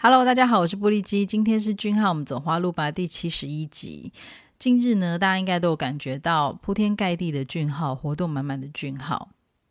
[0.00, 4.12] Hello，大家好，我是玻璃鸡，今天是俊浩，我们走花路吧第七十一集。
[4.56, 9.28] 近日呢，大家应该都有感觉到铺天盖地的俊浩，活动满满的俊浩。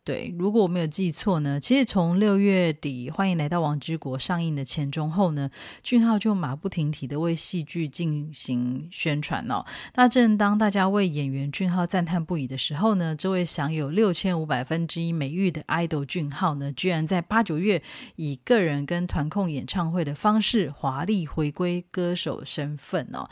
[0.08, 5.50] 对，如果我没有记错呢，其实从六月底《欢迎来到王之国》上映的前中后呢，
[5.82, 9.62] 俊浩就马不停蹄的为戏剧进行宣传哦。
[9.96, 17.82] 那正当大家为演员俊浩赞叹不已的时候呢，这位享有六千五百分之一美誉的 idol 俊浩呢，居然在八九月
[18.16, 23.28] 以个人跟团控演唱会的方式华丽回归歌手身份哦。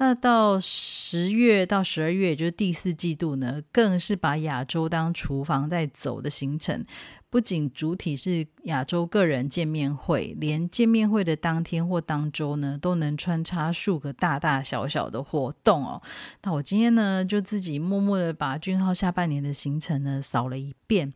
[0.00, 6.84] 那到十月到十二月，就是第四季度呢，更是把亚洲当厨房在走的行程。
[7.28, 16.00] 不仅主体是亚洲个人见面会，连见面会的当天或当周呢，都能穿插数个大大小小的活动哦。
[16.44, 21.12] 那我今天呢，就自己默默的把俊浩下半年的行程呢扫了一遍，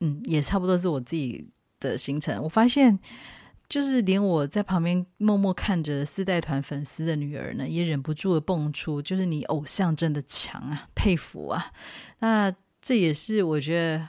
[0.00, 2.42] 嗯，也差不多是我自己的行程。
[2.42, 2.98] 我发现。
[3.74, 11.72] 就是连我在旁边默默看着四代团粉丝的女儿呢，也忍不住的蹦出，就是你偶像真的强啊，佩服啊！
[12.20, 14.08] 那这也是我觉得，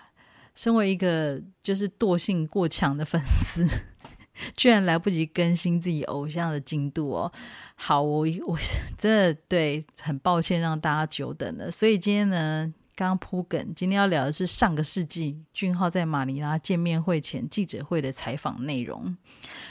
[0.54, 3.66] 身为一个就是惰性过强的粉丝，
[4.56, 7.32] 居然来不及更新自己偶像的进度哦。
[7.74, 8.56] 好，我我
[9.00, 12.72] 真的对很抱歉让大家久等了，所以今天呢。
[12.96, 19.18] 刚铺梗，今天要聊的是上个世纪俊浩在马尼拉见面会前记者会的采访内容。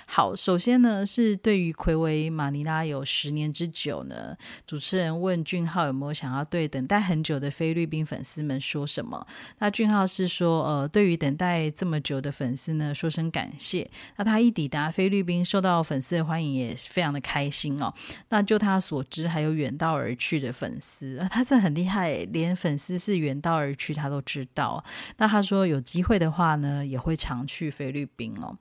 [0.07, 9.27] 好，首先呢是对于魁为马尼拉有十年之久呢，主持人问俊浩有没有想要对等待很久的菲律宾粉丝们说什么？
[9.59, 13.91] 那俊浩是说，呃，对于等待这么久的粉丝呢，说声感谢。
[14.17, 17.93] 那他一抵达菲律宾，受到粉丝的欢迎，也非常的开心哦。
[18.29, 23.15] 那就他所知，还有远道而去的粉丝，他这很厉害，连粉丝是。
[23.25, 24.85] 远道而去，他都知道。
[25.19, 28.55] 那他说有机会的话呢，也会常去菲律宾哦。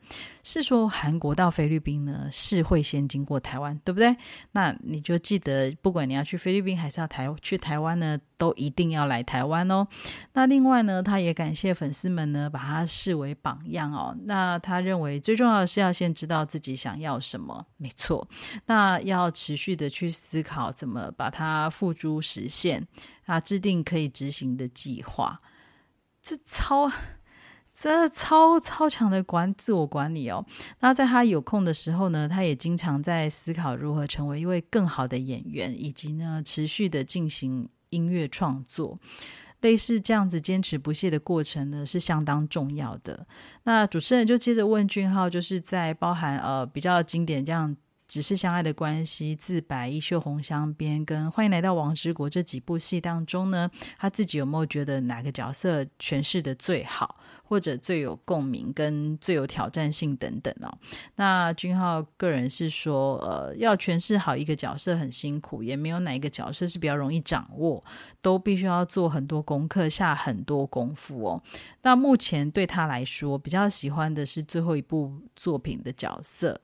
[0.43, 4.15] 是说韩国到菲律宾呢，是会先经过台湾，对不对？
[4.51, 9.87] 那你就记得，不管你要去菲律宾还是要台去台湾呢，都一定要来台湾哦。
[10.33, 14.15] 那另外呢，他也感谢粉丝们呢，把他视为榜样哦。
[14.25, 18.27] 那他认为最重要的是要先知道自己想要什么，没错。
[18.65, 22.85] 那要持续的去思考怎么把它付诸实现。
[23.25, 25.39] 啊，制定可以执行的计划，
[26.21, 26.91] 这超
[27.75, 30.45] 这超超强的管自我管理哦。
[30.79, 38.99] 那在他有空的时候呢，他也经常在思考如何成为一位更好的演员，以及呢持续的进行音乐创作。
[39.61, 43.25] 类似这样子坚持不懈的过程呢，是相当重要的。
[43.63, 47.75] 那主持人就接着问俊浩，就是在包含呃比较经典这样。
[48.05, 53.67] 只是相爱的关系、自白、衣袖红镶边跟欢迎来到王之国这几部戏当中呢，
[53.97, 57.15] 他自己有没有觉得哪个角色诠释的最好，
[57.53, 60.75] 或者最有共鸣跟最有挑战性等等哦？
[61.17, 67.83] 那君浩个人是说，呃，要诠释好一个角色很辛苦，也没有哪一个角色是比较容易掌握，
[68.23, 71.43] 都必须要做很多功课、下很多功夫哦。
[71.83, 76.59] 那目前对他来说，比较喜欢的是最后一部作品的角色。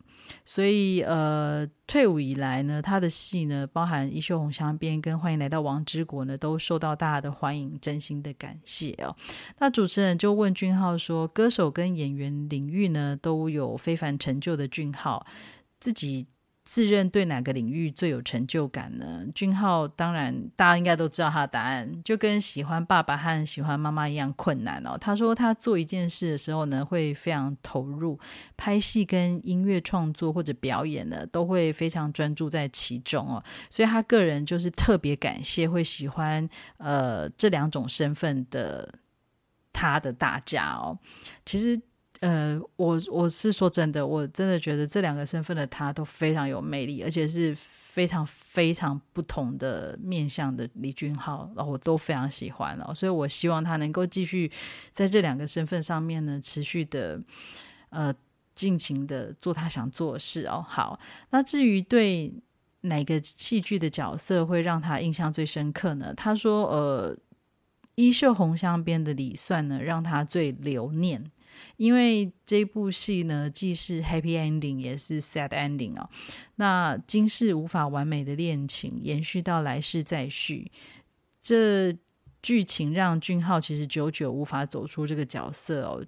[0.46, 9.16] 所以，呃，退伍以来呢，他的戏呢，包含《一袖红香边》跟《欢迎来到王之国》呢，都受到大家的欢迎，真心的感谢哦。
[9.58, 15.26] 那主持人就问君浩说：“歌手跟演员领域呢，都有非凡成就的俊浩，
[15.80, 16.28] 自己。”
[16.66, 19.26] 自认对哪个领域最有成就感呢？
[19.34, 24.96] 俊浩当然，大家应该都知道他的答案，就跟喜欢爸爸和喜欢妈妈一样困难哦。
[24.96, 28.20] 他说他做一件事的时候呢，会非常投入，
[28.56, 33.44] 拍戏跟音乐创作或者表演呢，都会非常专注在其中哦。
[33.72, 36.48] 所以他个人就是特别感谢会喜欢
[36.78, 38.88] 呃这两种身份的
[39.80, 40.98] 他的大家哦。
[41.46, 41.80] 其实。
[42.22, 54.52] 呃，我我是说真的，我真的觉得这两个身份的他都非常有魅力，而且是非常非常不同的面向的李俊浩，然后我都非常喜欢哦，所以我希望他能够继续
[54.92, 57.22] 在这两个身份上面呢，持续的
[57.90, 58.14] 呃
[58.54, 60.62] 尽情的做他想做的事哦。
[60.68, 61.00] 好，
[61.30, 62.34] 那至于对
[62.82, 66.14] 哪个戏剧的角色会让他印象最深刻呢？
[66.16, 67.18] 他说，呃，
[68.00, 71.30] 衣袖红镶边的李算呢，让他最留念。
[71.76, 76.10] 因为这部戏呢，既是 happy ending，也是 sad ending 哦。
[76.56, 80.72] 那今世无法完美的恋情，延续到来世再续，
[81.42, 81.94] 这
[82.42, 86.06] 剧情让俊浩其实久久无法走出这个角色哦。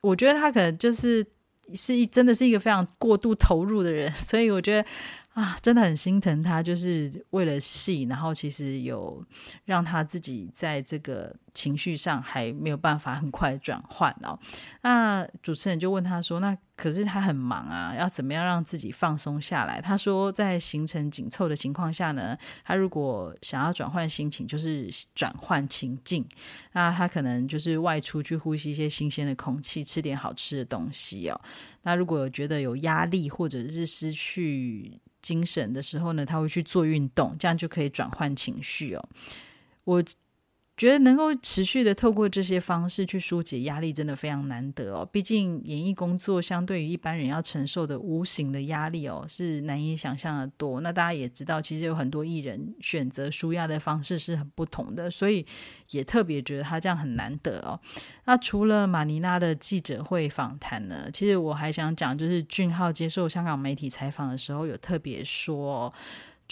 [0.00, 1.26] 我觉得他可能就是
[1.74, 4.88] 是一真的是一个非常过度投入的人，所以我觉得
[5.34, 9.24] 啊，真的很心疼他，就是为了戏，然后其实有
[9.64, 11.34] 让他自己在这个。
[11.54, 14.38] 情绪上还没有办法很快转换哦。
[14.82, 26.26] 那主持人就问他说：“那可是他很忙啊，要怎么样让自己放松下来？”他说：“在行程紧凑的情况下呢，他如果想要转换心情，就是转换情境。
[26.72, 31.38] 那他可能就是外出去呼吸一些新鲜的空气，吃点好吃的东西哦。
[31.82, 39.08] 那如果觉得有压力或者是失去精神的时候呢，他会去做运动，这样就可以转换情绪哦。
[39.84, 40.02] 我。”
[40.74, 45.08] 觉得能够持续的透过这些方式去疏解压力，真的非常难得哦。
[45.12, 50.80] 毕竟演艺工作相对于一般人要承受的无形的压力哦，是难以想象的多。
[50.80, 55.44] 那大家也知道，其实有很多艺人选择舒压的方式是很不同的，所以
[55.90, 57.78] 也特别觉得他这样很难得哦。
[58.24, 65.92] 那除了马尼拉的记者会访谈呢，其实我还想讲，就是俊浩接受香港媒体采访的时候，有特别说。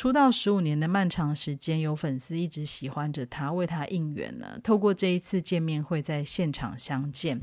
[0.01, 4.59] 出道十五年的漫长时间，有粉丝一直喜欢着他，为他应援呢。
[4.65, 7.39] 透过这一次见面会，在现场相见，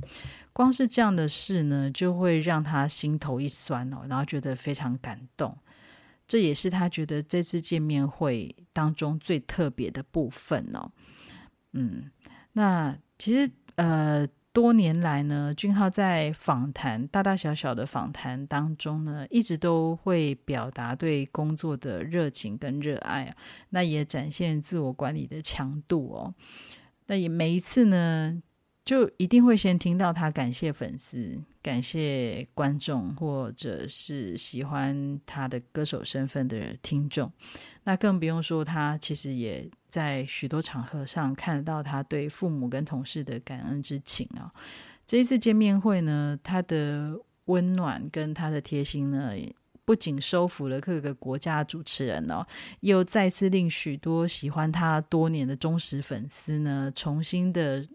[0.54, 5.56] 光是这样的事呢，就会让他心头一酸哦，然后觉得非常感动。
[6.27, 10.89] 这也是他觉得这次见面会当中最特别的部分哦。
[11.74, 12.10] 嗯，
[12.53, 14.27] 那其实呃。
[14.57, 23.36] 多年来呢，俊浩在访谈大大小小的访谈当中呢，一直都会表达对工作的热情跟热爱，
[23.69, 26.33] 那也展现自我管理的强度哦。
[27.06, 28.42] 那也每一次呢。
[28.88, 37.30] 就一定会先听到他感谢粉丝、感谢观众，或者是喜欢他的歌手身份的听众。
[37.84, 44.50] 那更不用说，他其实也在许多场合上看到他对父母跟同事的感恩之情啊。
[45.06, 49.34] 这一次见面会呢，他的温暖跟他的贴心呢，
[49.84, 52.48] 不仅收服了各个国家主持人哦，
[52.80, 57.86] 又再次令许多喜欢他多年的忠实粉丝呢，重新的。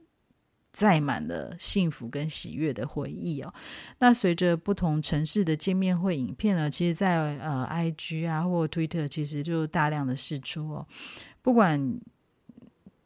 [0.73, 3.53] 载满了幸福跟喜悦的回忆哦。
[3.99, 10.87] 那随着不同城市的见面会影片呢，其实，在呃，IG 啊或 Twitter，其实就大量的释出哦。
[11.43, 12.01] 不管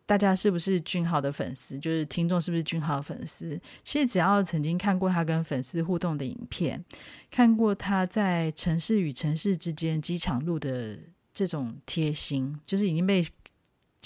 [0.04, 6.84] 大家是不是俊豪的粉丝，就是听众是不是俊豪粉丝，其实只要曾经看过他跟粉丝互动的影片，
[7.30, 10.96] 看过他在城市与城市之间机场路的
[11.34, 13.24] 这种贴心，就是已经被。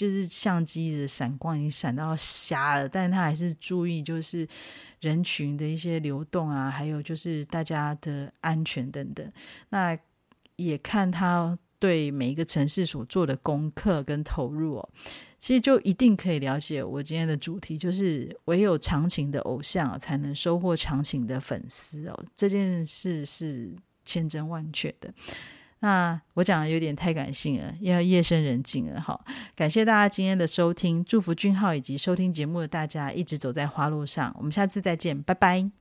[0.01, 4.47] 就是相机的闪光已经闪到瞎了，但是他还是注意，就是
[4.99, 9.31] 人群的一些流动啊，还有就是大家的安全等等。
[9.69, 9.95] 那
[10.55, 14.89] 也看他对每一个城市所做的功课跟投入哦，
[15.37, 23.71] 其实就一定可以了解我今天的主题，就是唯有长情的偶像才能收获长情的粉丝哦，这件事是
[24.03, 25.13] 千真万确的。
[25.81, 29.01] 那我讲的有点太感性了，因为夜深人静了。
[29.01, 29.19] 哈，
[29.55, 34.33] 感谢大家今天的收听，祝福君浩以及收听节目的大家一直走在花路上。
[34.37, 35.80] 我们下次再见，拜拜。